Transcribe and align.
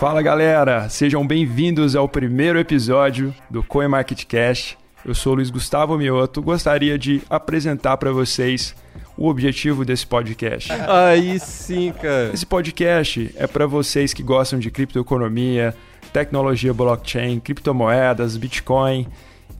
Fala 0.00 0.22
galera, 0.22 0.88
sejam 0.88 1.26
bem-vindos 1.26 1.94
ao 1.94 2.08
primeiro 2.08 2.58
episódio 2.58 3.34
do 3.50 3.62
Coin 3.62 3.86
Market 3.86 4.24
Cash. 4.24 4.78
Eu 5.04 5.14
sou 5.14 5.34
Luiz 5.34 5.50
Gustavo 5.50 5.98
Mioto, 5.98 6.40
gostaria 6.40 6.98
de 6.98 7.20
apresentar 7.28 7.98
para 7.98 8.10
vocês 8.10 8.74
o 9.14 9.28
objetivo 9.28 9.84
desse 9.84 10.06
podcast. 10.06 10.72
Aí 10.72 11.38
sim, 11.38 11.92
cara. 12.00 12.30
Esse 12.32 12.46
podcast 12.46 13.30
é 13.36 13.46
para 13.46 13.66
vocês 13.66 14.14
que 14.14 14.22
gostam 14.22 14.58
de 14.58 14.70
criptoeconomia, 14.70 15.74
tecnologia 16.14 16.72
blockchain, 16.72 17.38
criptomoedas, 17.38 18.38
Bitcoin, 18.38 19.06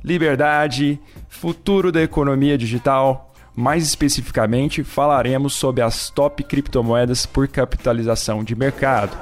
liberdade, 0.02 0.98
futuro 1.28 1.92
da 1.92 2.00
economia 2.00 2.56
digital. 2.56 3.30
Mais 3.54 3.84
especificamente, 3.84 4.82
falaremos 4.82 5.52
sobre 5.52 5.82
as 5.82 6.08
top 6.08 6.42
criptomoedas 6.44 7.26
por 7.26 7.46
capitalização 7.46 8.42
de 8.42 8.56
mercado. 8.56 9.14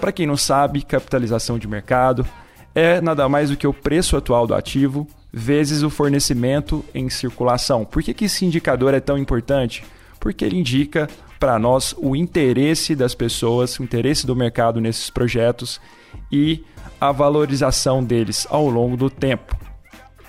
Para 0.00 0.12
quem 0.12 0.26
não 0.26 0.36
sabe, 0.36 0.80
capitalização 0.80 1.58
de 1.58 1.68
mercado 1.68 2.26
é 2.74 3.02
nada 3.02 3.28
mais 3.28 3.50
do 3.50 3.56
que 3.56 3.66
o 3.66 3.72
preço 3.72 4.16
atual 4.16 4.46
do 4.46 4.54
ativo 4.54 5.06
vezes 5.30 5.82
o 5.82 5.90
fornecimento 5.90 6.82
em 6.94 7.10
circulação. 7.10 7.84
Por 7.84 8.02
que, 8.02 8.14
que 8.14 8.24
esse 8.24 8.44
indicador 8.46 8.94
é 8.94 9.00
tão 9.00 9.18
importante? 9.18 9.84
Porque 10.18 10.44
ele 10.44 10.58
indica 10.58 11.08
para 11.38 11.58
nós 11.58 11.94
o 11.98 12.16
interesse 12.16 12.94
das 12.94 13.14
pessoas, 13.14 13.78
o 13.78 13.82
interesse 13.82 14.26
do 14.26 14.34
mercado 14.34 14.80
nesses 14.80 15.10
projetos 15.10 15.78
e 16.32 16.64
a 16.98 17.12
valorização 17.12 18.02
deles 18.02 18.46
ao 18.50 18.68
longo 18.68 18.96
do 18.96 19.10
tempo. 19.10 19.54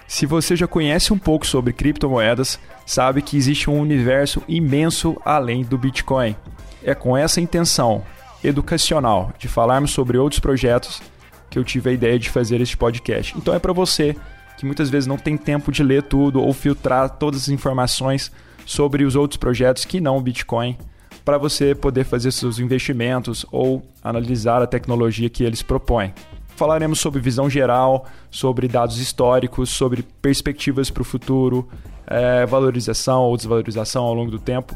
Se 0.06 0.26
você 0.26 0.54
já 0.56 0.68
conhece 0.68 1.14
um 1.14 1.18
pouco 1.18 1.48
sobre 1.48 1.72
criptomoedas, 1.72 2.60
sabe 2.86 3.22
que 3.22 3.38
existe 3.38 3.70
um 3.70 3.80
universo 3.80 4.44
imenso 4.48 5.16
além 5.24 5.64
do 5.64 5.78
Bitcoin. 5.78 6.36
É 6.84 6.94
com 6.94 7.16
essa 7.16 7.40
intenção 7.40 8.04
educacional 8.44 9.32
de 9.38 9.48
falarmos 9.48 9.92
sobre 9.92 10.18
outros 10.18 10.40
projetos 10.40 11.02
que 11.50 11.60
eu 11.60 11.64
tive 11.64 11.90
a 11.90 11.94
ideia 11.94 12.18
de 12.18 12.30
fazer 12.30 12.62
este 12.62 12.78
podcast. 12.78 13.38
Então 13.38 13.54
é 13.54 13.60
para 13.60 13.74
você 13.74 14.16
que 14.58 14.66
muitas 14.66 14.90
vezes 14.90 15.08
não 15.08 15.18
tem 15.18 15.38
tempo 15.38 15.72
de 15.72 15.84
ler 15.84 16.04
tudo 16.04 16.42
ou 16.42 16.54
filtrar 16.54 17.10
todas 17.10 17.44
as 17.44 17.50
informações 17.50 18.32
sobre 18.66 19.04
os 19.04 19.16
outros 19.16 19.38
projetos 19.38 19.86
que 19.86 20.00
não 20.00 20.18
o 20.18 20.22
Bitcoin, 20.22 20.78
para 21.26 21.38
você 21.38 21.76
poder 21.76 22.04
fazer 22.04 22.32
seus 22.32 22.60
investimentos 22.60 23.46
ou 23.52 23.84
analisar 24.04 24.62
a 24.62 24.68
tecnologia 24.68 25.30
que 25.30 25.44
eles 25.44 25.62
propõem. 25.62 26.14
Falaremos 26.56 27.00
sobre 27.00 27.20
visão 27.20 27.50
geral, 27.50 28.06
sobre 28.30 28.68
dados 28.68 29.00
históricos, 29.00 29.70
sobre 29.70 30.04
perspectivas 30.22 30.90
para 30.90 31.02
o 31.02 31.06
futuro, 31.06 31.68
é, 32.06 32.46
valorização 32.46 33.24
ou 33.24 33.36
desvalorização 33.36 34.04
ao 34.04 34.14
longo 34.14 34.32
do 34.32 34.40
tempo 34.40 34.76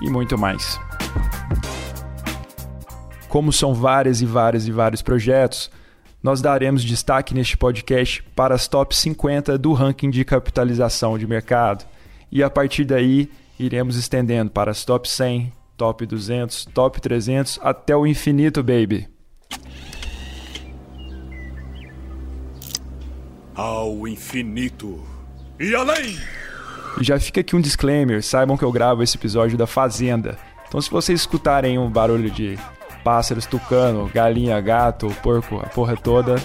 e 0.00 0.08
muito 0.08 0.38
mais. 0.38 0.78
Como 3.34 3.52
são 3.52 3.74
várias 3.74 4.20
e 4.20 4.26
várias 4.26 4.68
e 4.68 4.70
vários 4.70 5.02
projetos, 5.02 5.68
nós 6.22 6.40
daremos 6.40 6.84
destaque 6.84 7.34
neste 7.34 7.56
podcast 7.56 8.22
para 8.36 8.54
as 8.54 8.68
top 8.68 8.94
50 8.94 9.58
do 9.58 9.72
ranking 9.72 10.08
de 10.08 10.24
capitalização 10.24 11.18
de 11.18 11.26
mercado. 11.26 11.84
E 12.30 12.44
a 12.44 12.48
partir 12.48 12.84
daí, 12.84 13.28
iremos 13.58 13.96
estendendo 13.96 14.52
para 14.52 14.70
as 14.70 14.84
top 14.84 15.10
100, 15.10 15.52
top 15.76 16.06
200, 16.06 16.66
top 16.66 17.00
300 17.00 17.58
até 17.60 17.96
o 17.96 18.06
infinito, 18.06 18.62
baby. 18.62 19.08
Ao 23.52 24.06
infinito 24.06 25.02
e 25.58 25.74
além! 25.74 26.16
E 27.00 27.02
já 27.02 27.18
fica 27.18 27.40
aqui 27.40 27.56
um 27.56 27.60
disclaimer: 27.60 28.22
saibam 28.22 28.56
que 28.56 28.64
eu 28.64 28.70
gravo 28.70 29.02
esse 29.02 29.16
episódio 29.16 29.58
da 29.58 29.66
Fazenda. 29.66 30.38
Então, 30.68 30.80
se 30.80 30.88
vocês 30.88 31.18
escutarem 31.18 31.80
um 31.80 31.90
barulho 31.90 32.30
de 32.30 32.56
pássaros, 33.04 33.44
tucano, 33.44 34.10
galinha, 34.12 34.58
gato, 34.60 35.06
porco, 35.22 35.60
a 35.62 35.68
porra 35.68 35.94
toda, 35.94 36.36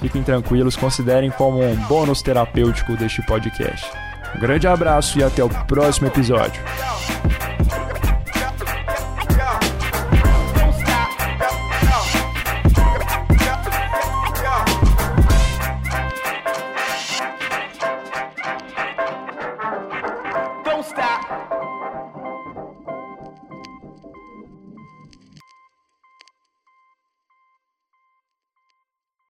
fiquem 0.00 0.22
tranquilos, 0.22 0.76
considerem 0.76 1.30
como 1.30 1.62
um 1.62 1.76
bônus 1.86 2.20
terapêutico 2.20 2.96
deste 2.96 3.22
podcast. 3.22 3.88
Um 4.36 4.40
grande 4.40 4.66
abraço 4.66 5.18
e 5.18 5.22
até 5.22 5.42
o 5.42 5.48
próximo 5.48 6.08
episódio. 6.08 6.60
Don't 20.64 20.84
stop. 20.84 21.17